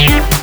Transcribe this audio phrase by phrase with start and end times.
[0.00, 0.39] you